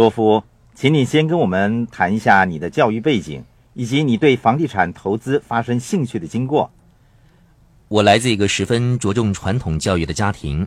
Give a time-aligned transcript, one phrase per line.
[0.00, 0.42] 多夫，
[0.74, 6.70] 请你先跟我们谈一下你的教育背景，以及你对房地产投资发生兴趣的经过。
[7.88, 10.66] 我来自一个十分着重传统教育的家庭，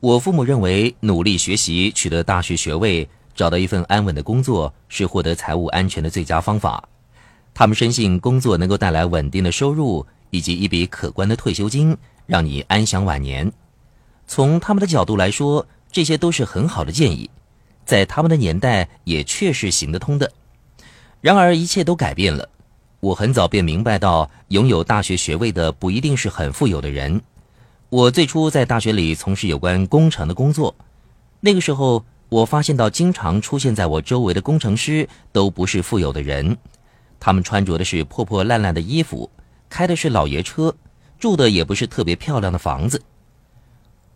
[0.00, 6.88] 我父母认为努力学习、取得大学学位、找到一份安稳的工作是获得财务安全的最佳方法。
[7.52, 11.94] 他们深信工作能够带来稳定的收入以及一笔可观的退休金，
[12.24, 13.52] 让你安享晚年。
[14.26, 17.28] 从他们的角度来说，这些都是很好的建议。
[17.84, 20.32] 在他们的年代也确实行得通的，
[21.20, 22.48] 然而一切都改变了。
[23.00, 27.20] 我很早便明白到，拥有大学学位的不一定是很富有的人。
[27.88, 30.74] 我最初在大学里从事有关工程的工作，
[31.40, 36.56] 那个时候我发现到，经常出现在我周围的工程师都不是富有的人，
[37.18, 39.28] 他们穿着的是破破烂烂的衣服，
[39.68, 40.74] 开的是老爷车，
[41.18, 43.02] 住的也不是特别漂亮的房子。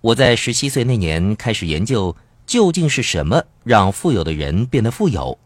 [0.00, 2.16] 我在十七岁那年开始研究。
[2.46, 5.36] 究竟是什么让富有的人变得富有？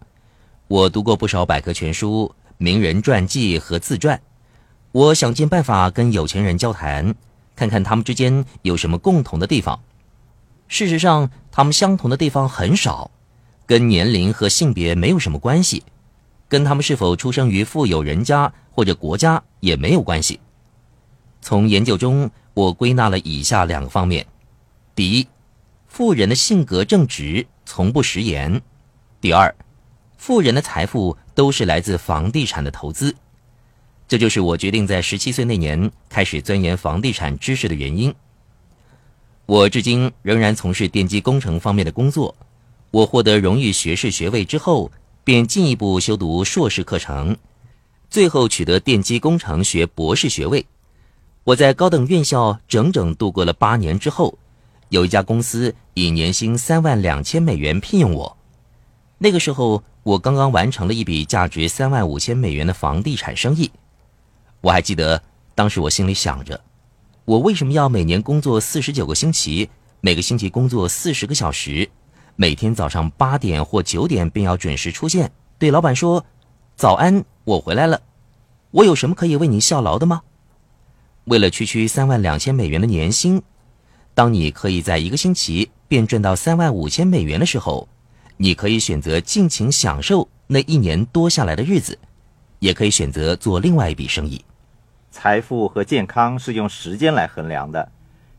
[0.69, 4.21] 我读过不少百科全书、名人传记和自传，
[4.93, 7.15] 我想尽办法跟有钱人交谈，
[7.57, 9.81] 看看他们之间有什么共同的地方。
[10.69, 13.11] 事实上，他们相同的地方很少，
[13.67, 15.83] 跟年龄和性别没有什么关系，
[16.49, 20.39] 跟他们是否出生于富有人家或者国家也没有关系。
[21.41, 24.27] 从研究中，我归纳了以下两个方面：
[24.95, 25.27] 第一。
[25.91, 28.63] 富人的性格正直，从不食言。
[29.21, 29.53] 第二，
[30.17, 33.13] 富人的财富都是来自房地产的投资。
[34.07, 38.15] 这就是我决定在十七岁那年开始钻研房地产知识的原因。
[39.47, 42.35] 我至今仍然从事电机工程方面的工作。
[42.93, 44.93] 我获得荣誉学士学位之后，
[45.25, 47.37] 便进一步修读硕士课程，
[48.09, 50.65] 最后取得电机工程学博士学位。
[51.43, 54.39] 我在高等院校整整度过了八年之后。
[54.91, 58.37] 有一家公司以年薪三万两千美元聘用我，
[59.19, 63.71] 那个时候我刚刚完成了一笔价值三万五千美元的房地产生意。
[64.61, 65.23] 我还记得
[65.55, 66.61] 当时我心里想着，
[67.25, 71.89] 我为什么要每年工作四十九个星期，每个星期工作四十个小时，
[72.35, 76.27] 每天早上八点或九点便要准时出现，对老板说
[76.75, 78.03] ：“早安，我回来了。”
[78.73, 80.23] 我有什么可以为您效劳的吗？
[81.27, 83.41] 为了区区三万两千美元的年薪。
[84.21, 87.89] 当你可以在一个星期便赚到三万五千美元的时候，
[88.37, 91.99] 你可以选择尽情享受那一年多下来的日子，
[92.59, 94.45] 也可以选择做另外一笔生意。
[95.11, 97.91] 财富和健康是用时间来衡量的，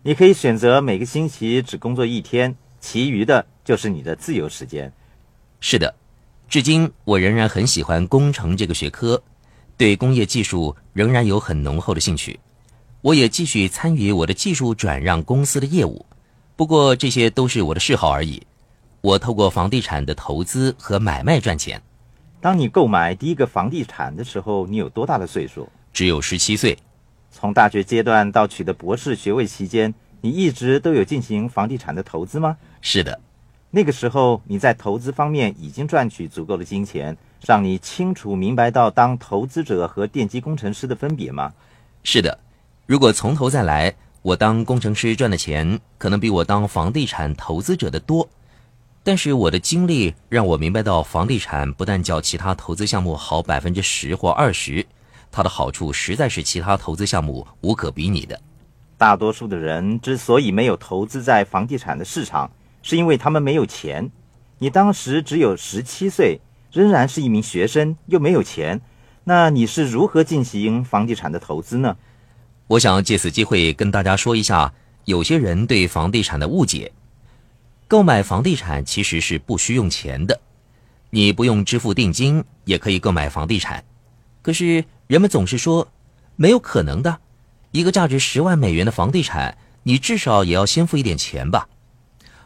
[0.03, 4.93] 你可以选择每个星期只工作一天，其余的就是你的自由时间。
[5.61, 5.95] 是的，
[6.47, 9.19] 至今我仍然很喜欢工程这个学科，
[9.77, 12.39] 对工业技术仍然有很浓厚的兴趣。
[13.01, 16.05] 我也继续参与我的技术转让公司的业务，
[16.55, 18.45] 不过这些都是我的嗜好而已。
[19.01, 21.81] 我透过房地产的投资和买卖赚钱。
[22.39, 25.67] 当你购买第一个房地产的时候，你有多大的岁数？
[25.91, 26.77] 只有十七岁。
[27.31, 29.91] 从大学阶段到取得博士学位期间，
[30.21, 32.55] 你一直都有进行房地产的投资吗？
[32.81, 33.19] 是的。
[33.71, 37.17] 那个时候你在投资方面已经赚取足够的金钱，
[37.47, 41.51] 让你清楚明白到当投资者和电机工程师的分别吗？
[42.03, 42.37] 是的。
[42.85, 48.27] 如果从头再来，我当工程师赚的钱可能比我当房地产投资者的多。
[49.03, 54.85] 但是我的经历让我明白到，房地产不但较其他投资项目好百分之十或二十，
[55.31, 58.39] 它的好处实在是其他投资项目无可比拟的。
[58.97, 62.51] 大多数的人之所以没有投资在房地产的市场，
[62.83, 64.11] 是因为他们没有钱。
[64.59, 66.39] 你当时只有十七岁，
[66.71, 68.81] 仍然是一名学生，又没有钱，
[69.23, 71.97] 那你是如何进行房地产的投资呢？
[72.71, 74.73] 我想借此机会跟大家说一下，
[75.03, 76.89] 有些人对房地产的误解。
[77.85, 80.39] 购买房地产其实是不需用钱的，
[81.09, 83.83] 你不用支付定金也可以购买房地产。
[84.41, 85.85] 可是人们总是说，
[86.37, 87.19] 没有可能的，
[87.71, 91.67] 一个价值十万美元的房地产，你至少也要先付一点钱吧？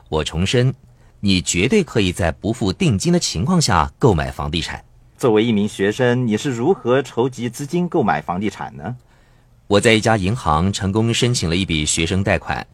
[0.09, 0.74] 我重申，
[1.19, 4.83] 你绝对可以在不付定金的情况下购买房地产。
[5.19, 8.98] 作为一名学生，你是如何筹集资金购买房地产呢？
[9.67, 12.65] 我在一家银行成功申请了一笔学生贷款，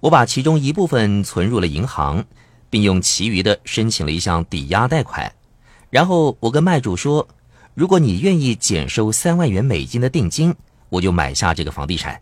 [0.00, 2.24] 我把其中一部分存入了银行，
[2.70, 5.30] 并用其余的申请了一项抵押贷款。
[5.90, 7.28] 然后我跟卖主说
[7.74, 10.54] ：“如果你愿意减收三万元美金的定金，
[10.88, 12.18] 我就买下这个房地产。”